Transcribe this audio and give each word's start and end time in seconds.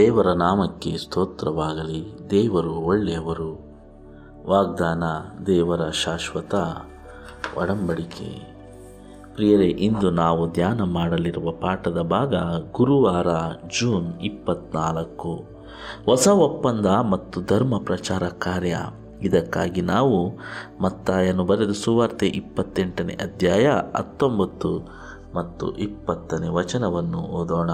ದೇವರ 0.00 0.26
ನಾಮಕ್ಕೆ 0.26 0.96
ಸ್ತೋತ್ರವಾಗಲಿ. 0.96 2.18
ದೇವರು 2.30 2.74
ಒಳ್ಳೆಯವರು. 2.74 3.60
ವಾಗ್ದಾನ 4.46 5.02
ದೇವರ 5.46 5.90
ಶಾಶ್ವತ 5.90 6.54
ಒಡಂಬಡಿಕೆ. 7.58 8.56
ಪ್ರಿಯರೇ, 9.34 9.66
ಇಂದು 9.66 10.10
ನಾವು 10.10 10.52
ಧ್ಯಾನ 10.52 10.82
ಮಾಡಲಿರುವ 10.82 11.50
ಪಾಠದ 11.50 12.00
ಭಾಗ 12.00 12.34
ಗುರುವಾರ 12.72 13.26
ಜೂನ್ 13.80 14.20
ಇಪ್ಪತ್ನಾಲ್ಕು. 14.20 15.44
ಹೊಸ 16.04 16.28
ಒಪ್ಪಂದ 16.28 16.86
ಮತ್ತು 16.86 17.40
ಧರ್ಮ 17.40 17.78
ಪ್ರಚಾರ 17.78 18.22
ಕಾರ್ಯ. 18.22 18.76
ಇದಕ್ಕಾಗಿ 19.22 19.80
ನಾವು 19.80 20.38
ಮತ್ತಾಯನು 20.82 21.44
ಬರೆದ 21.44 21.70
ಸುವಾರ್ತೆ 21.70 22.26
ಇಪ್ಪತ್ತೆಂಟನೇ 22.26 23.12
ಅಧ್ಯಾಯ 23.12 23.66
ಹತ್ತೊಂಬತ್ತು 23.96 24.88
ಮತ್ತು 25.34 25.76
ಇಪ್ಪತ್ತನೇ 25.76 26.48
ವಚನವನ್ನು 26.48 27.18
ಓದೋಣ. 27.18 27.70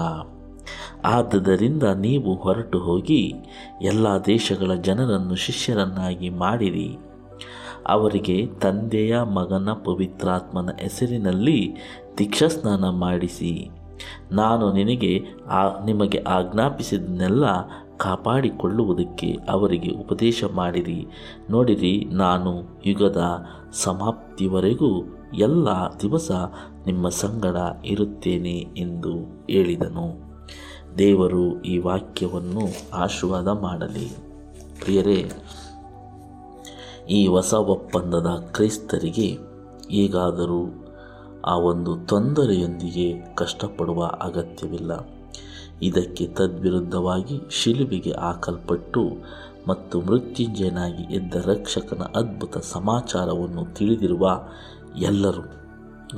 ಆದುದರಿಂದ 1.03 1.83
ನೀವು 1.83 2.35
ಹೊರಟು 2.35 2.79
ಹೋಗಿ 2.79 3.33
ಎಲ್ಲ 3.81 4.07
ದೇಶಗಳ 4.25 4.73
ಜನರನ್ನು 4.73 5.35
ಶಿಷ್ಯರನ್ನಾಗಿ 5.35 6.29
ಮಾಡಿರಿ. 6.29 6.97
ಅವರಿಗೆ 7.87 8.45
ತಂದೆಯ 8.45 9.21
ಮಗನ 9.21 9.69
ಪವಿತ್ರಾತ್ಮನ 9.73 10.69
ಹೆಸರಿನಲ್ಲಿ 10.79 11.75
ದೀಕ್ಷಾಸ್ನಾನ 12.17 12.89
ಮಾಡಿಸಿ. 12.89 13.69
ನಾನು 14.31 14.73
ನಿನಗೆ 14.73 15.23
ಆ, 15.47 15.83
ನಿಮಗೆ 15.85 16.17
ಆಜ್ಞಾಪಿಸಿದನ್ನೆಲ್ಲ 16.17 17.45
ಕಾಪಾಡಿಕೊಳ್ಳುವುದಕ್ಕೆ 17.97 19.37
ಅವರಿಗೆ 19.49 19.91
ಉಪದೇಶ 19.91 20.43
ಮಾಡಿರಿ. 20.55 21.07
ನೋಡಿರಿ, 21.49 22.05
ನಾನು 22.05 22.81
ಯುಗದ 22.85 23.45
ಸಮಾಪ್ತಿವರೆಗೂ 23.71 25.17
ಎಲ್ಲ 25.33 25.69
ದಿವಸ 26.01 26.31
ನಿಮ್ಮ 26.85 27.09
ಸಂಗಡ 27.09 27.55
ಇರುತ್ತೇನೆ 27.85 28.57
ಎಂದು 28.77 29.13
ಹೇಳಿದನು. 29.49 30.26
ದೇವರು 30.97 31.61
ಈ 31.61 31.77
ವಾಕ್ಯವನ್ನು 31.77 32.61
ಆಶೀರ್ವಾದ 32.93 33.47
ಮಾಡಲಿ. 33.47 34.07
ಪ್ರಿಯರೇ, 34.83 35.31
ಈ 37.09 37.27
ಹೊಸ 37.27 37.53
ಒಪ್ಪಂದದ 37.53 38.27
ಕ್ರೈಸ್ತರಿಗೆ 38.51 39.37
ಈಗಾದರೂ 39.91 40.85
ಆ 41.45 41.55
ಒಂದು 41.55 41.95
ತೊಂದರೆಯೊಂದಿಗೆ 41.95 43.35
ಕಷ್ಟಪಡುವ 43.35 44.05
ಅಗತ್ಯವಿಲ್ಲ. 44.05 44.91
ಇದಕ್ಕೆ 45.81 46.27
ತದ್ವಿರುದ್ಧವಾಗಿ 46.27 47.39
ಶಿಲುಬೆಗೆ 47.49 48.11
ಹಾಕಲ್ಪಟ್ಟು 48.11 49.01
ಮತ್ತು 49.67 50.01
ಮೃತ್ಯುಂಜಯನಾಗಿ 50.01 51.15
ಎದ್ದ 51.15 51.35
ರಕ್ಷಕನ 51.35 52.01
ಅದ್ಭುತ 52.15 52.57
ಸಮಾಚಾರವನ್ನು 52.57 53.75
ತಿಳಿದಿರುವ 53.75 54.29
ಎಲ್ಲರೂ 54.97 55.41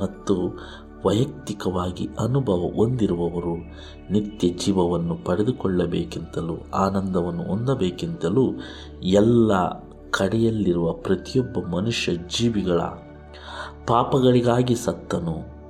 ಮತ್ತು 0.02 0.58
ವೈಯಕ್ತಿಕವಾಗಿ 1.04 2.08
ಅನುಭವ 2.20 2.70
ಹೊಂದಿರುವವರು 2.76 3.56
ನಿತ್ಯ 4.10 4.48
ಜೀವವನ್ನು 4.48 5.16
ಪಡೆದುಕೊಳ್ಳಬೇಕೆಂತಲೂ, 5.24 6.70
ಆನಂದವನ್ನು 6.74 7.42
ಹೊಂದಬೇಕೆಂತಲೂ 7.42 8.52
ಎಲ್ಲ 9.02 9.52
ಕಡೆಯಲ್ಲಿರುವ 10.10 10.92
ಪ್ರತಿಯೊಬ್ಬ 10.92 11.68
ಮನುಷ್ಯ 11.68 12.12
ಜೀವಿಗಳ 12.14 12.80
ಪಾಪಗಳಿಗಾಗಿ 13.86 14.74
ಸತ್ತನು. 14.74 15.60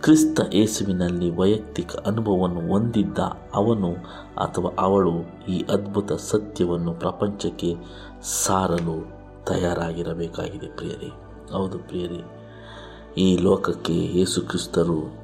ಕ್ರಿಸ್ತ 0.00 0.40
ಯೇಸುವಿನಲ್ಲಿ 0.54 1.36
ವೈಯಕ್ತಿಕ 1.36 1.96
ಅನುಭವವನ್ನು 1.96 2.68
ಹೊಂದಿದ್ದ 2.68 3.18
ಅವನು 3.54 3.92
ಅಥವಾ 4.42 4.70
ಅವಳು 4.78 5.12
ಈ 5.48 5.62
ಅದ್ಭುತ 5.62 6.12
ಸತ್ಯವನ್ನು 6.12 6.92
ಪ್ರಪಂಚಕ್ಕೆ 6.92 7.74
ಸಾರಲು 8.22 9.16
ತಯಾರಾಗಿರಬೇಕಾಗಿದೆ 9.44 10.76
ಪ್ರಿಯರೇ. 10.76 11.10
ಹೌದು 11.52 11.78
ಪ್ರಿಯರೇ. 11.78 12.45
ಈ 13.16 13.36
ಲೋಕಕ್ಕೆ 13.36 13.92
ಯೇಸುಕ್ರಿಸ್ತರು 13.92 15.14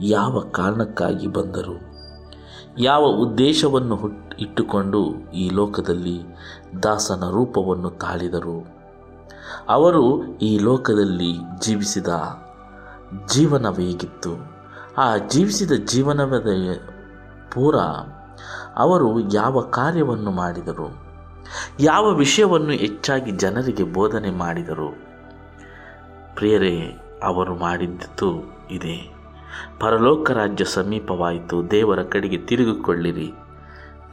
ಯಾವ 0.00 0.40
ಕಾರಣಕ್ಕಾಗಿ 0.40 1.26
ಬಂದರು? 1.26 1.80
ಯಾವ 2.78 3.02
ಉದ್ದೇಶವನ್ನು 3.02 3.96
ಹುಟ್, 3.96 4.34
ಇಟ್ಟುಕೊಂಡು 4.38 5.30
ಈ 5.34 5.50
ಲೋಕದಲ್ಲಿ 5.50 6.20
ದಾಸನ 6.82 7.28
ರೂಪವನ್ನು 7.30 7.90
ತಾಳಿದರು? 7.90 8.66
ಅವರು 9.68 10.38
ಈ 10.38 10.58
ಲೋಕದಲ್ಲಿ 10.58 11.34
ಜೀವಿಸಿದ 11.60 12.08
ಜೀವನವೇಗಿತ್ತು. 13.34 14.36
ಆ 14.98 15.16
ಜೀವಿಸಿದ 15.16 15.72
ಜೀವನವದ 15.72 16.46
ಪೂರ 17.52 17.76
ಅವರು 18.76 19.20
ಯಾವ 19.20 19.60
ಕಾರ್ಯವನ್ನು 19.60 20.30
ಮಾಡಿದರು? 20.30 21.04
ಯಾವ 21.80 22.10
ವಿಷಯವನ್ನು 22.10 22.70
ಹೆಚ್ಚಾಗಿ 22.70 23.30
ಜನರಿಗೆ 23.30 23.82
ಬೋಧನೆ 23.82 24.30
ಮಾಡಿದರು? 24.30 24.96
ಪ್ರಿಯರೇ 26.34 26.98
ಅವರು 27.22 27.56
ಮಾಡಿದ್ದು 27.56 28.56
ಇದೆ. 28.70 29.14
ಪರಲೋಕ 29.80 30.30
ರಾಜ್ಯ 30.30 30.64
ಸಮೀಪವಾಯಿತು, 30.64 31.70
ದೇವರ 31.70 32.02
ಕಡೆಗೆ 32.02 32.36
ತಿರುಗಿಕೊಳ್ಳಿರಿ. 32.36 33.32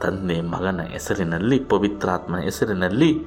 ತಂದೆ 0.00 0.40
ಮಗನ 0.40 0.80
ಹೆಸರಿನಲ್ಲಿ, 0.80 1.58
ಪವಿತ್ರಾತ್ಮನ 1.58 2.38
ಹೆಸರಿನಲ್ಲಿ 2.38 3.26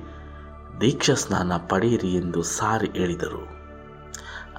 ದೀಕ್ಷಾ 0.82 1.14
ಸ್ನಾನ 1.14 1.52
ಪಡೆಯಿರಿ 1.70 2.14
ಎಂದು 2.14 2.44
ಸಾರಿ 2.44 2.90
ಹೇಳಿದರು. 2.94 3.48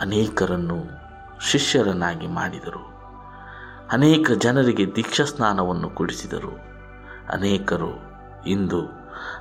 ಅನೇಕರನ್ನು 0.01 1.05
ಶಿಷ್ಯರನ್ನಾಗಿ 1.41 2.27
ಮಾಡಿದರು. 2.27 2.95
ಅನೇಕ 3.93 4.31
ಜನರಿಗೆ 4.31 4.97
ದೀಕ್ಷಾ 4.97 5.25
ಸ್ನಾನವನ್ನು 5.25 5.91
ಕೊಡಿಸಿದರು. 5.91 6.59
ಅನೇಕರು 7.33 8.03
ಇಂದು 8.47 8.81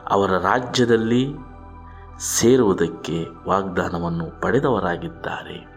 ಅವರ 0.10 0.32
ರಾಜ್ಯದಲ್ಲಿ 0.32 1.34
ಸೇರುವುದಕ್ಕೆ 2.20 3.28
ವಾಗ್ದಾನವನ್ನು 3.48 4.42
ಪಡೆದವರಾಗಿದ್ದಾರೆ. 4.42 5.73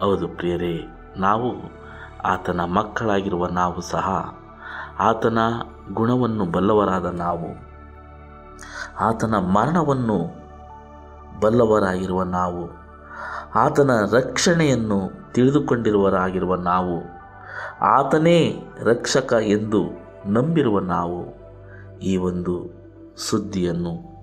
ಹೌದು 0.00 0.28
ಪ್ರಿಯರೇ, 0.28 0.86
ನಾವು 1.16 1.52
ಆತನ 2.24 2.60
ಮಕ್ಕಳಾಗಿರುವ 2.60 3.46
ನಾವು 3.46 3.80
ಸಹ 3.80 4.38
ಆತನ 4.98 5.38
ಗುಣವನ್ನು 5.92 6.44
ಬಲ್ಲವರಾದ 6.44 7.04
ನಾವು. 7.04 7.66
ಆತನ 9.00 9.34
ಮರಣವನ್ನು 9.38 10.18
ಬಲ್ಲವರಾಗಿರುವ 11.40 12.22
ನಾವು. 12.22 12.70
ಆತನ 13.54 13.90
ರಕ್ಷಣೆಯನ್ನು 14.12 15.32
ತಿಳಿದುಕೊಂಡಿರುವರಾಗಿರುವ 15.32 16.54
ನಾವು. 16.54 17.02
ಆತನೇ 17.80 18.64
ರಕ್ಷಕ 18.82 19.32
ಎಂದು 19.32 19.84
ನಂಬಿರುವ 20.26 20.80
ನಾವು. 20.80 21.36
ಈ 21.98 22.16
ಒಂದು 22.16 22.70
ಸುದ್ದಿಯನ್ನು 23.16 24.16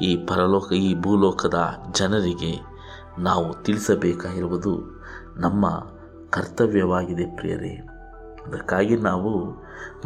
ಈ 0.00 0.16
ಪರಲೋಕ, 0.16 0.72
ಈ 0.72 1.00
ಭೂಲೋಕದ 1.00 1.74
ಜನರಿಗೆ 1.90 2.74
ನಾವು 3.18 3.64
ತಿಳಿಸಬೇಕಾಗಿರುವುದು 3.64 4.93
ನಮ್ಮ 5.36 5.86
ಕರ್ತವ್ಯವಾಗಿದೆ 6.30 7.36
ಪ್ರಿಯರೇ. 7.36 7.88
ಅದಕ್ಕಾಗಿ 8.46 8.96
ನಾವು 8.96 9.50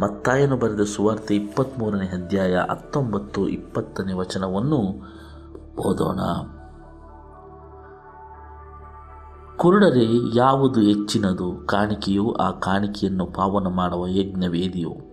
ಮತ್ತಾಯನು 0.01 0.57
ಬರೆದ 0.57 0.81
ಸುವಾರ್ತೆ 0.81 1.35
ಇಪ್ಪತ್ತ್ಮೂರನೇ 1.35 2.05
ಅಧ್ಯಾಯ 2.05 2.55
ಹತ್ತೊಂಬತ್ತು 2.69 3.47
ಇಪ್ಪತ್ತನೇ 3.47 4.13
ವಚನವನ್ನು 4.13 4.77
ಓದೋಣ. 5.79 6.19
ಕುರುಡರೆ, 9.57 10.37
ಯಾವುದು 10.37 10.79
ಹೆಚ್ಚಿನದು? 10.79 11.65
ಕಾಣಿಕೆಯು 11.65 12.31
ಆ 12.31 12.51
ಕಾಣಿಕೆಯನ್ನು 12.51 13.25
ಪಾವನ 13.25 13.67
ಮಾಡುವ 13.67 14.07
ಯಜ್ಞವೇದಿಯು. 14.07 15.09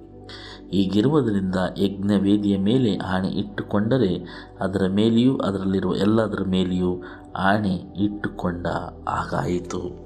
ಹೀಗಿರುವುದರಿಂದ 0.70 1.54
ಯಜ್ಞವೇದಿಯ 1.78 2.58
ಮೇಲೆ 2.58 2.96
ಆಣೆ 2.96 3.28
ಇಟ್ಟುಕೊಂಡರೆ 3.28 4.26
ಅದರ 4.60 4.86
ಮೇಲೆಯೂ 4.88 5.38
ಅದರಲ್ಲಿರುವ 5.38 5.94
ಎಲ್ಲದರ 5.94 6.44
ಮೇಲೆಯೂ 6.46 7.02
ಆಣೆ 7.36 7.74
ಇಟ್ಟುಕೊಂಡ 7.74 8.66
ಹಾಗಾಯಿತು. 9.08 10.05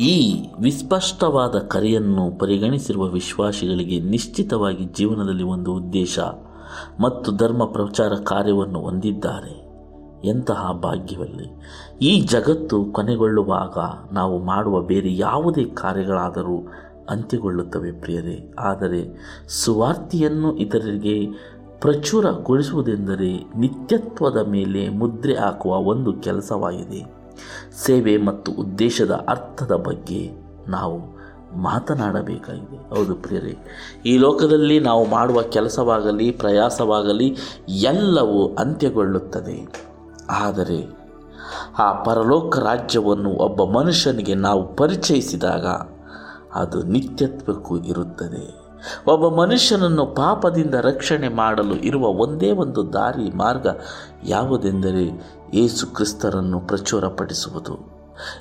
ಈ 0.00 0.48
ವಿಸ್ಪಷ್ಟವಾದ 0.60 1.58
ಕರೆಯನ್ನು 1.58 2.38
ಪರಿಗಣಿಸಿರುವ 2.38 3.04
ವಿಶ್ವಾಸಿಗಳಿಗೆ 3.06 4.00
ನಿಶ್ಚಿತವಾಗಿ 4.00 4.84
ಜೀವನದಲ್ಲಿ 4.84 5.42
ಒಂದು 5.42 5.74
ಉದ್ದೇಶ 5.74 6.18
ಮತ್ತು 7.00 7.32
ಧರ್ಮ 7.32 7.64
ಪ್ರಚಾರ 7.64 8.14
ಕಾರ್ಯವನ್ನು 8.14 8.80
ಹೊಂದಿದ್ದಾರೆ. 8.80 9.64
ಎಂತಹ 10.28 10.72
ಭಾಗ್ಯವಲ್ಲಿ. 10.72 11.60
ಈ 12.02 12.20
ಜಗತ್ತು 12.20 12.84
ಕೊನೆಗೊಳ್ಳುವಾಗ 12.84 13.78
ನಾವು 14.12 14.44
ಮಾಡುವ 14.44 14.80
ಬೇರೆ 14.80 15.16
ಯಾವುದೇ 15.16 15.64
ಕಾರ್ಯಗಳಾದರೂ 15.64 16.68
ಅಂತ್ಯಗೊಳ್ಳುತ್ತವೆ 17.10 17.92
ಪ್ರಿಯರೇ. 17.92 18.54
ಆದರೆ 18.58 19.16
ಸುವಾರ್ತಿಯನ್ನು 19.48 20.56
ಇತರರಿಗೆ 20.56 21.26
ಪ್ರಚುರಗೊಳಿಸುವುದೆಂದರೆ 21.80 23.58
ನಿತ್ಯತ್ವದ 23.58 24.46
ಮೇಲೆ 24.46 24.88
ಮುದ್ರೆ 24.88 25.34
ಹಾಕುವ 25.36 25.76
ಒಂದು 25.76 26.12
ಕೆಲಸವಾಗಿದೆ. 26.12 27.23
ಸೇವೆ 27.84 28.16
ಮತ್ತು 28.16 28.52
ಉದ್ದೇಶದ 28.52 29.24
ಅರ್ಥದ 29.28 29.72
ಬಗ್ಗೆ 29.72 30.30
ನಾವು 30.68 31.14
ಮಾತನಾಡಬೇಕಾಗಿದೆ. 31.56 32.96
ಹೌದು 32.96 33.14
ಪ್ರಿಯರೇ, 33.14 33.56
ಈ 34.06 34.16
ಲೋಕದಲ್ಲಿ 34.18 34.80
ನಾವು 34.80 35.06
ಮಾಡುವ 35.06 35.42
ಕೆಲಸವಾಗಲಿ, 35.42 36.30
ಪ್ರಯಾಸವಾಗಲಿ 36.30 37.36
ಎಲ್ಲವೂ 37.68 38.54
ಅಂತ್ಯಗೊಳ್ಳುತ್ತದೆ. 38.54 39.66
ಆದರೆ 40.30 41.04
ಆ 41.78 41.92
ಪರಲೋಕ 41.92 42.58
ರಾಜ್ಯವನ್ನು 42.58 43.30
ಒಬ್ಬ 43.30 43.78
ಮನುಷ್ಯನಿಗೆ 43.78 44.34
ನಾವು 44.34 44.76
ಪರಿಚಯಿಸಿದಾಗ 44.76 45.66
ಅದು 46.54 46.82
ನಿತ್ಯತ್ವಕ್ಕೂ 46.82 47.78
ಇರುತ್ತದೆ. 47.78 48.64
ಒಬ್ಬ 49.06 49.40
ಮನುಷ್ಯನನ್ನು 49.40 50.06
ಪಾಪದಿಂದ 50.06 50.74
ರಕ್ಷಣೆ 50.74 51.28
ಮಾಡಲು 51.28 51.74
ಇರುವ 51.74 52.06
ಒಂದೇ 52.06 52.52
ಒಂದು 52.52 52.92
ದಾರಿ 52.92 53.36
ಮಾರ್ಗ 53.36 53.66
ಯಾವುದೆಂದರೆ 54.26 55.04
ಏಸು 55.54 55.86
ಕ್ರಿಸ್ತರನ್ನು 55.86 56.60
ಪ್ರಚುರಪಡಿಸುವುದು. 56.60 57.94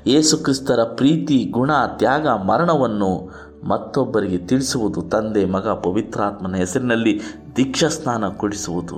ಏಸು 0.07 0.37
ಕ್ರಿಸ್ತರ 0.37 0.79
ಪ್ರೀತಿ, 0.83 1.47
ಗುಣ, 1.51 1.71
ತ್ಯಾಗ, 1.87 2.27
ಮರಣವನ್ನು 2.27 3.29
ಮತ್ತೊಬ್ಬರಿಗೆ 3.63 4.37
ತಿಳಿಸುವುದು, 4.37 5.01
ತಂದೆ, 5.01 5.45
ಮಗ, 5.45 5.67
ಪವಿತ್ರಾತ್ಮನ 5.67 6.55
ಹೆಸರಿನಲ್ಲಿ 6.55 7.21
ದೀಕ್ಷಾ 7.55 7.87
ಸ್ನಾನ 7.87 8.27
ಕೊಡಿಸುವುದು. 8.27 8.95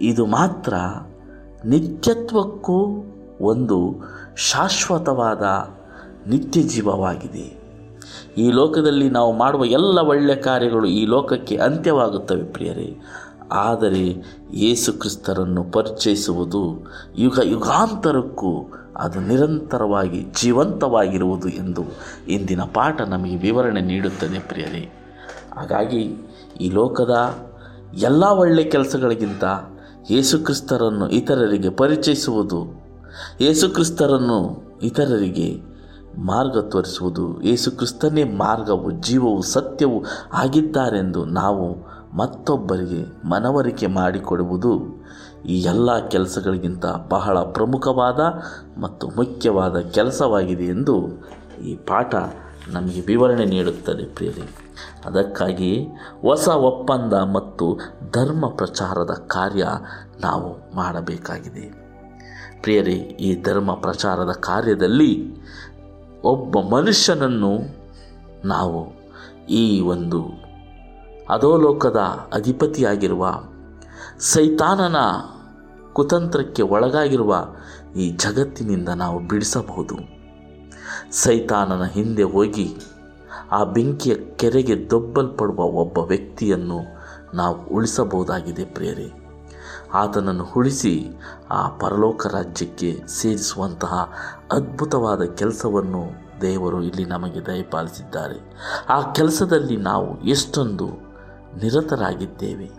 ಇದು 0.00 0.26
ಮಾತ್ರ 0.26 0.74
ನಿತ್ಯತ್ವಕ್ಕೂ 1.64 2.86
ಒಂದು 3.40 3.94
ಶಾಶ್ವತವಾದ 4.36 5.42
ನಿತ್ಯ 6.28 6.62
ಜೀವವಾಗಿದೆ. 6.62 7.64
ಈ 8.38 8.50
ಲೋಕದಲ್ಲಿ 8.50 9.10
ನಾವು 9.10 9.32
ಮಾಡುವ 9.32 9.64
ಎಲ್ಲ 9.64 9.98
ಒಳ್ಳೆಯ 9.98 10.36
ಕಾರ್ಯಗಳು 10.36 10.86
ಈ 10.86 11.06
ಲೋಕಕ್ಕೆ 11.06 11.56
ಅಂತ್ಯವಾಗುತ್ತವೆ 11.56 12.44
ಪ್ರಿಯರೇ. 12.44 12.96
ಆದರೆ 13.52 14.22
ಯೇಸು 14.52 14.92
ಕ್ರಿಸ್ತರನ್ನು 14.92 15.64
ಪರಿಚಯಿಸುವುದು 15.64 16.86
ಯುಗ 17.16 17.38
ಯುಗಾಂತರಕ್ಕೂ 17.42 18.72
ಅದು 18.96 19.20
ನಿರಂತರವಾಗಿ 19.20 20.26
ಜೀವಂತವಾಗಿರುವುದು 20.40 21.48
ಎಂದು 21.48 21.82
ಇಂದಿನ 22.28 22.62
ಪಾಠ 22.62 23.00
ನಮಗೆ 23.00 23.36
ವಿವರಣೆ 23.36 23.80
ನೀಡುತ್ತದೆ 23.80 24.38
ಪ್ರಿಯರೇ. 24.38 25.12
ಹಾಗಾಗಿ 25.56 26.16
ಈ 26.60 26.70
ಲೋಕದ 26.70 27.38
ಎಲ್ಲ 27.94 28.24
ಒಳ್ಳೆಯ 28.24 28.64
ಕೆಲಸಗಳಿಗಿಂತ 28.64 29.44
ಯೇಸುಕ್ರಿಸ್ತರನ್ನು 30.10 31.08
ಇತರರಿಗೆ 31.08 31.68
ಪರಿಚಯಿಸುವುದು 31.68 32.84
ಯೇಸುಕ್ರಿಸ್ತರನ್ನು 33.40 34.64
ಇತರರಿಗೆ 34.82 35.74
ಮಾರ್ಗ 36.18 36.58
ತೋರಿಸುವುದು 36.58 37.42
ಯೇಸುಕ್ರಿಸ್ತನೇ 37.42 38.24
ಮಾರ್ಗವು, 38.24 38.90
ಜೀವವು 38.90 39.42
ಸತ್ಯವು 39.42 40.04
ಆಗಿದ್ದಾರೆಂದು 40.32 41.24
ನಾವು 41.24 41.93
ಮತ್ತೊಬ್ಬರಿಗೆ 42.14 43.28
ಮನವರಿಕೆ 43.28 43.86
ಮಾಡಿಕೊಡುವುದು 43.86 45.04
ಈ 45.46 45.62
ಎಲ್ಲ 45.62 46.08
ಕೆಲಸಗಳಿಗಿಂತ 46.08 46.86
ಬಹಳ 47.08 47.38
ಪ್ರಮುಖವಾದ 47.38 48.20
ಮತ್ತು 48.80 49.08
ಮುಖ್ಯವಾದ 49.08 49.80
ಕೆಲಸವಾಗಿದೆ 49.80 50.64
ಎಂದು 50.64 51.22
ಈ 51.64 51.74
ಪಾಠ 51.76 52.14
ನಮಗೆ 52.68 53.00
ವಿವರಣೆ 53.00 53.44
ನೀಡುತ್ತದೆ 53.44 54.04
ಪ್ರಿಯರೇ. 54.14 54.48
ಅದಕ್ಕಾಗಿ 55.04 55.84
ಹೊಸ 56.22 56.48
ಒಪ್ಪಂದ 56.48 57.12
ಮತ್ತು 57.12 57.78
ಧರ್ಮ 58.12 58.46
ಪ್ರಚಾರದ 58.46 59.24
ಕಾರ್ಯ 59.26 59.66
ನಾವು 60.20 60.76
ಮಾಡಬೇಕಾಗಿದೆ. 60.76 61.84
ಪ್ರಿಯರಿ, 62.62 62.94
ಈ 62.94 63.42
ಧರ್ಮ 63.42 63.74
ಪ್ರಚಾರದ 63.74 64.30
ಕಾರ್ಯದಲ್ಲಿ 64.30 65.36
ಒಬ್ಬ 66.24 66.60
ಮನುಷ್ಯನನ್ನು 66.60 67.52
ನಾವು 68.44 68.92
ಈ 69.48 69.80
ಒಂದು 69.80 70.43
ಅಧೋಲೋಕದ 71.30 71.96
ಅಧಿಪತಿಯಾಗಿರುವ 72.32 73.42
ಸೈತಾನನ 74.18 74.96
ಕುತಂತ್ರಕ್ಕೆ 75.92 76.62
ಒಳಗಾಗಿರುವ 76.62 77.44
ಈ 77.96 78.10
ಜಗತ್ತಿನಿಂದ 78.10 78.88
ನಾವು 78.88 79.18
ಬಿಡಿಸಬಹುದು. 79.18 79.96
ಸೈತಾನನ 81.12 81.84
ಹಿಂದೆ 81.84 82.22
ಹೋಗಿ 82.22 82.76
ಆ 83.50 83.64
ಬೆಂಕಿಯ 83.64 84.14
ಕೆರೆಗೆ 84.14 84.90
ದೊಬ್ಬಲ್ಪಡುವ 84.90 85.56
ಒಬ್ಬ 85.56 85.98
ವ್ಯಕ್ತಿಯನ್ನು 85.98 86.80
ನಾವು 87.34 87.66
ಉಳಿಸಬಹುದಾಗಿದೆ 87.66 88.64
ಪ್ರೇರೆ 88.64 89.24
ಆತನನ್ನು 89.94 90.44
ಉಳಿಸಿ 90.56 91.06
ಆ 91.50 91.68
ಪರಲೋಕ 91.68 92.26
ರಾಜ್ಯಕ್ಕೆ 92.26 93.02
ಸೇರಿಸುವಂತಹ 93.06 94.12
ಅದ್ಭುತವಾದ 94.52 95.22
ಕೆಲಸವನ್ನು 95.22 96.24
ದೇವರು 96.40 96.82
ಇಲ್ಲಿ 96.82 97.04
ನಮಗೆ 97.04 97.46
ದಯಪಾಲಿಸಿದ್ದಾರೆ. 97.46 98.56
ಆ 98.88 99.12
ಕೆಲಸದಲ್ಲಿ 99.12 99.76
ನಾವು 99.76 100.22
ಎಷ್ಟೊಂದು 100.22 101.13
ನಿರತರಾಗಿದ್ದೇವೆ. 101.62 102.70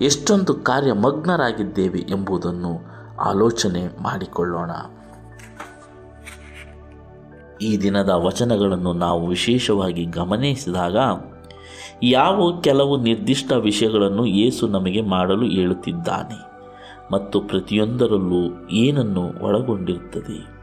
ಎಷ್ಟೊಂದು 0.00 0.54
ಕಾರ್ಯಮಗ್ನರಾಗಿದ್ದೇವೆ 0.54 1.98
ಎಂಬುದನ್ನು 1.98 2.80
ಆಲೋಚನೆ 3.22 4.02
ಮಾಡಿಕೊಳ್ಳೋಣ. 4.02 4.70
ಈ 7.62 7.78
ದಿನದ 7.78 8.08
ವಚನಗಳನ್ನು 8.08 8.92
ನಾವು 8.92 9.26
ವಿಶೇಷವಾಗಿ 9.26 10.04
ಗಮನಿಸಿದಾಗ, 10.04 10.96
ಯಾವ 12.02 12.60
ಕೆಲವು 12.60 12.96
ನಿರ್ದಿಷ್ಟ 12.96 13.52
ವಿಷಯಗಳನ್ನು 13.52 14.26
ಯೇಸು 14.26 14.66
ನಮಗೆ 14.66 15.00
ಮಾಡಲು 15.00 15.46
ಹೇಳುತ್ತಿದ್ದಾನೆ 15.46 16.48
ಮತ್ತು 17.12 17.40
ಪ್ರತಿಯೊಂದರಲ್ಲೂ 17.40 18.68
ಏನನ್ನು 18.70 19.44
ಒಳಗೊಂಡಿರುತ್ತದೆ? 19.44 20.57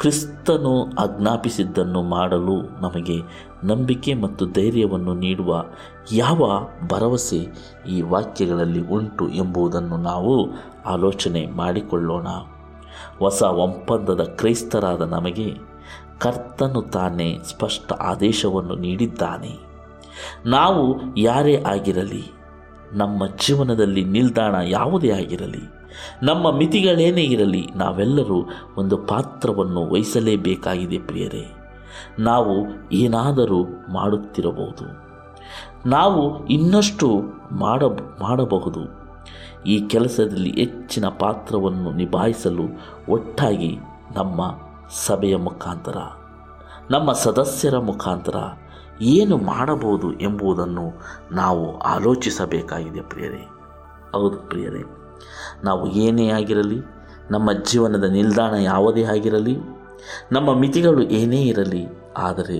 ಕ್ರಿಸ್ತನು 0.00 0.84
ಆಜ್ಞಾಪಿಸಿದ್ದನ್ನು 0.94 2.02
ಮಾಡಲು 2.02 2.62
ನಮಗೆ 2.62 3.16
ನಂಬಿಕೆ 3.64 4.14
ಮತ್ತು 4.14 4.46
ಧೈರ್ಯವನ್ನು 4.46 5.14
ನೀಡುವ 5.14 5.64
ಯಾವ 6.12 6.68
ಭರವಸೆ 6.88 7.40
ಈ 7.88 8.02
ವಾಕ್ಯಗಳಲ್ಲಿ 8.02 8.88
ಉಂಟು 8.88 9.28
ಎಂಬುದನ್ನು 9.28 9.96
ನಾವು 9.96 10.48
ಆಲೋಚನೆ 10.86 11.46
ಮಾಡಿಕೊಳ್ಳೋಣ. 11.46 12.28
ಹೊಸ 13.18 13.42
ಒಪ್ಪಂದದ 13.42 14.20
ಕ್ರೈಸ್ತರಾದ 14.20 15.02
ನಮಗೆ 15.02 15.54
ಕರ್ತನು 16.18 16.82
ತಾನೇ 16.82 17.38
ಸ್ಪಷ್ಟ 17.44 17.92
ಆದೇಶವನ್ನು 17.92 18.74
ನೀಡಿದ್ದಾನೆ. 18.74 19.54
ನಾವು 20.46 21.00
ಯಾರೇ 21.16 21.62
ಆಗಿರಲಿ, 21.66 22.24
ನಮ್ಮ 22.92 23.26
ಜೀವನದಲ್ಲಿ 23.26 24.04
ನಿಲ್ದಾಣ 24.04 24.54
ಯಾವುದೇ 24.64 25.10
ಆಗಿರಲಿ 25.10 25.79
ನಮ್ಮ 26.22 26.50
ಮಿತಿಗಳೇನೇ 26.50 27.22
ಇರಲಿ, 27.22 27.70
ನಾವೆಲ್ಲರೂ 27.74 28.48
ಒಂದು 28.76 28.96
ಪಾತ್ರವನ್ನು 28.96 29.90
ವಹಿಸಲೇಬೇಕಾಗಿದೆ 29.90 30.98
ಪ್ರಿಯರೇ. 30.98 31.44
ನಾವು 32.18 32.54
ಏನಾದರೂ 32.92 33.64
ಮಾಡುತ್ತಿರಬಹುದು. 33.92 35.10
ನಾವು 35.88 36.46
ಇನ್ನಷ್ಟು 36.46 37.22
ಮಾಡ, 37.52 37.82
ಮಾಡಬಹುದು. 38.20 38.80
ಈ 39.66 39.80
ಕೆಲಸದಲ್ಲಿ 39.80 40.50
ಹೆಚ್ಚಿನ 40.50 41.08
ಪಾತ್ರವನ್ನು 41.08 41.92
ನಿಭಾಯಿಸಲು 41.92 42.62
ಒಟ್ಟಾಗಿ 43.08 43.78
ನಮ್ಮ 44.16 44.40
ಸಭೆಯ 45.06 45.36
ಮುಖಾಂತರ, 45.36 45.96
ನಮ್ಮ 46.90 47.12
ಸದಸ್ಯರ 47.12 47.78
ಮುಖಾಂತರ 47.78 48.36
ಏನು 49.02 49.36
ಮಾಡಬಹುದು 49.36 50.20
ಎಂಬುದನ್ನು 50.20 50.92
ನಾವು 51.32 51.78
ಆಲೋಚಿಸಬೇಕಾಗಿದೆ 51.78 53.00
ಪ್ರಿಯರೇ. 53.00 53.48
ಹೌದು 54.12 54.38
ಪ್ರಿಯರೇ. 54.48 54.99
ನಾವು 55.64 55.86
ಏನೇ 55.86 56.28
ಆಗಿರಲಿ, 56.28 56.78
ನಮ್ಮ 57.30 57.52
ಜೀವನದ 57.52 58.04
ನಿಲ್ದಾಣ 58.04 58.54
ಯಾವುದೇ 58.54 59.02
ಆಗಿರಲಿ, 59.04 59.56
ನಮ್ಮ 60.32 60.54
ಮಿತಿಗಳು 60.54 61.02
ಏನೇ 61.02 61.42
ಇರಲಿ, 61.42 61.86
ಆದರೆ 62.16 62.58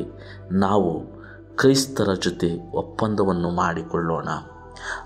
ನಾವು 0.53 1.01
ಕ್ರೈಸ್ತರ 1.57 2.09
ಜೊತೆ 2.23 2.71
ಒಪ್ಪಂದವನ್ನು 2.75 3.51
ಮಾಡಿಕೊಳ್ಳೋಣ. 3.51 4.29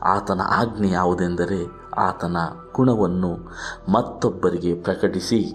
ಆತನ 0.02 0.40
ಆಜ್ಞೆ 0.48 0.90
ಯಾವುದೆಂದರೆ 0.90 1.60
ಆತನ 1.96 2.36
ಗುಣವನ್ನು 2.74 3.30
ಮತ್ತೊಬ್ಬರಿಗೆ 3.92 4.74
ಪ್ರಕಟಿಸಿ, 4.74 5.52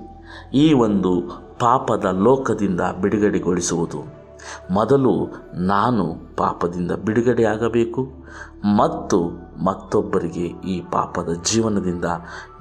ಈ 0.53 0.73
ಒಂದು 0.73 1.11
ಪಾಪದ 1.59 2.05
ಲೋಕದಿಂದ 2.05 2.81
ಬಿಡುಗಡೆಗೊಳಿಸುವುದು. 3.01 4.18
ಮೊದಲು 4.71 5.27
ನಾನು 5.53 6.35
ಪಾಪದಿಂದ 6.37 6.91
ಬಿಡುಗಡೆಯಾಗಬೇಕು 6.91 8.11
ಮತ್ತು 8.75 9.29
ಮತ್ತೊಬ್ಬರಿಗೆ 9.63 10.45
ಈ 10.45 10.81
ಪಾಪದ 10.81 11.29
ಜೀವನದಿಂದ 11.51 12.05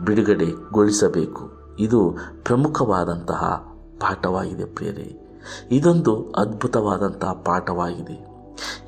ಬಿಡುಗಡೆಗೊಳಿಸಬೇಕು. 0.05 1.51
ಇದು 1.79 2.17
ಪ್ರಮುಖವಾದಂತಹ 2.45 3.67
ಪಾಠವಾಗಿದೆ 4.01 4.65
ಪ್ರಿಯರೇ. 4.65 5.39
ಇದೊಂದು 5.71 6.33
ಅದ್ಭುತವಾದಂತಹ 6.37 7.33
ಪಾಠವಾಗಿದೆ. 7.33 8.29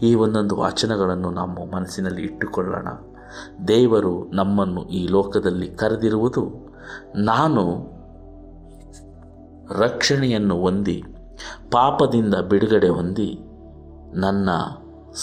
ಈ 0.03 0.15
ಒಂದೊಂದು 0.15 0.57
ವಾಚನಗಳನ್ನು 0.57 1.31
ನಮ್ಮ 1.31 1.59
ಮನಸ್ಸಿನಲ್ಲಿ 1.75 2.23
ಇಟ್ಟುಕೊಳ್ಳೋಣ. 2.23 2.89
ದೇವರು 3.69 4.31
ನಮ್ಮನ್ನು 4.33 4.85
ಈ 4.85 5.09
ಲೋಕದಲ್ಲಿ 5.09 5.69
ಕರೆದಿರುವುದು, 5.69 6.71
ನಾನು 7.15 7.91
ರಕ್ಷಣೆಯನ್ನು 9.79 10.57
ಹೊಂದಿ 10.61 11.05
ಪಾಪದಿಂದ 11.71 12.35
ಬಿಡುಗಡೆ 12.35 12.89
ಹೊಂದಿ 12.89 13.31
ನನ್ನ 14.15 14.51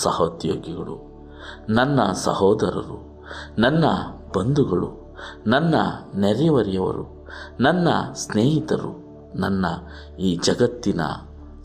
ಸಹೋದ್ಯೋಗಿಗಳು, 0.04 0.96
ನನ್ನ 1.70 2.00
ಸಹೋದರರು, 2.14 3.28
ನನ್ನ 3.58 3.86
ಬಂಧುಗಳು, 4.38 4.90
ನನ್ನ 5.48 5.76
ನೆರೆಹೊರೆಯವರು, 6.16 7.06
ನನ್ನ 7.60 7.88
ಸ್ನೇಹಿತರು, 8.14 9.08
ನನ್ನ 9.36 9.66
ಈ 10.20 10.40
ಜಗತ್ತಿನ 10.44 11.02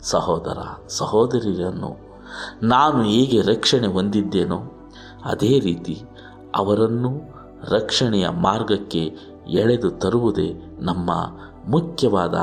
ಸಹೋದರ 0.01 0.59
ಸಹೋದರಿಯರನ್ನು 0.89 1.91
ನಾನು 2.63 3.03
ಹೇಗೆ 3.03 3.41
ರಕ್ಷಣೆ 3.41 3.87
ಹೊಂದಿದ್ದೇನೋ 3.87 4.57
ಅದೇ 5.25 5.59
ರೀತಿ 5.59 6.03
ಅವರನ್ನು 6.55 7.11
ರಕ್ಷಣೆಯ 7.69 8.29
ಮಾರ್ಗಕ್ಕೆ 8.29 9.03
ಎಳೆದು 9.49 9.91
ತರುವುದೇ 9.91 10.53
ನಮ್ಮ 10.79 11.11
ಮುಖ್ಯವಾದ 11.67 12.35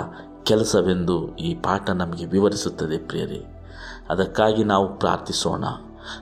ಕೆಲಸವೆಂದು 0.44 1.36
ಈ 1.36 1.54
ಪಾಠ 1.54 1.90
ನಮಗೆ 1.90 2.26
ವಿವರಿಸುತ್ತದೆ 2.26 2.98
ಪ್ರಿಯರೇ. 2.98 3.66
ಅದಕ್ಕಾಗಿ 4.08 4.64
ನಾವು 4.64 4.98
ಪ್ರಾರ್ಥಿಸೋಣ. 4.98 5.64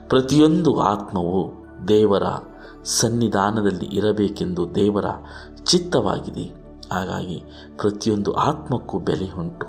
ಪ್ರತಿಯೊಂದು 0.07 0.79
ಆತ್ಮವು 0.81 1.53
ದೇವರ 1.87 2.23
ಸನ್ನಿಧಾನದಲ್ಲಿ 2.83 3.85
ಇರಬೇಕೆಂದು 3.85 4.75
ದೇವರ 4.75 5.05
ಚಿತ್ತವಾಗಿದೆ. 5.63 6.43
ಹಾಗಾಗಿ 6.93 7.43
ಪ್ರತಿಯೊಂದು 7.77 8.33
ಆತ್ಮಕ್ಕೂ 8.33 8.99
ಬೆಲೆ 8.99 9.31
ಉಂಟು. 9.39 9.65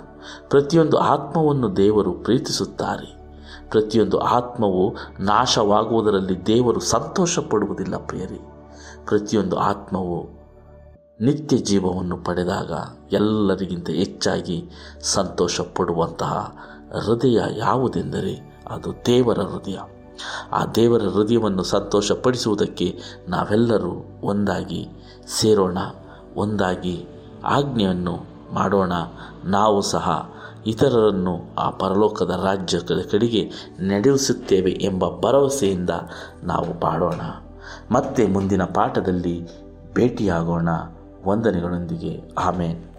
ಪ್ರತಿಯೊಂದು 0.49 0.97
ಆತ್ಮವನ್ನು 0.97 1.77
ದೇವರು 1.77 2.11
ಪ್ರೀತಿಸುತ್ತಾರೆ. 2.11 3.21
ಪ್ರತಿಯೊಂದು 3.69 4.19
ಆತ್ಮವು 4.19 4.95
ನಾಶವಾಗುವುದರಲ್ಲಿ 5.19 6.45
ದೇವರು 6.45 6.79
ಸಂತೋಷ 6.79 7.39
ಪಡುವುದಿಲ್ಲ 7.39 7.97
ಪ್ರಿಯರೇ. 7.97 8.39
ಪ್ರತಿಯೊಂದು 9.05 9.59
ಆತ್ಮವು 9.59 10.40
ನಿತ್ಯ 11.19 11.57
ಜೀವವನ್ನು 11.57 12.17
ಪಡೆದಾಗ 12.17 12.71
ಎಲ್ಲರಿಗಿಂತ 13.11 13.89
ಹೆಚ್ಚಾಗಿ 13.89 14.69
ಸಂತೋಷ 15.01 15.61
ಪಡುವಂತಹ 15.61 16.55
ಹೃದಯ 17.05 17.39
ಯಾವುದೆಂದರೆ 17.57 18.61
ಅದು 18.69 18.93
ದೇವರ 19.05 19.39
ಹೃದಯ. 19.39 19.77
ಆ 20.51 20.65
ದೇವರ 20.65 21.01
ಹೃದಯವನ್ನು 21.01 21.63
ಸಂತೋಷಪಡಿಸುವುದಕ್ಕೆ 21.63 22.99
ನಾವೆಲ್ಲರೂ 23.27 24.19
ಒಂದಾಗಿ 24.23 24.87
ಸೇರೋಣ, 25.39 25.77
ಒಂದಾಗಿ 26.35 27.07
ಆಜ್ಞೆಯನ್ನು 27.43 28.25
ಮಾಡೋಣ. 28.53 28.91
ನಾವು 29.43 29.81
ಸಹ 29.81 30.29
ಇತರರನ್ನು 30.65 31.55
ಆ 31.57 31.69
ಪರಲೋಕದ 31.69 32.41
ರಾಜ್ಯದ 32.45 33.05
ಕಡೆಗೆ 33.11 33.51
ನಡೆಸುತ್ತೇವೆ 33.79 34.71
ಎಂಬ 34.71 35.09
ಭರವಸೆಯಿಂದ 35.09 35.89
ನಾವು 36.43 36.79
ಪಾಡೋಣ. 36.79 37.21
ಮತ್ತೆ 37.91 38.27
ಮುಂದಿನ 38.27 38.63
ಪಾಠದಲ್ಲಿ 38.63 39.47
ಭೇಟಿಯಾಗೋಣ. 39.93 40.69
ವಂದನೆಗಳೊಂದಿಗೆ. 41.25 42.21
ಆಮೇನ್. 42.37 42.90